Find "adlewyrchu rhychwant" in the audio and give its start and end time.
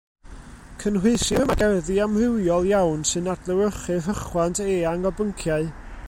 3.33-4.63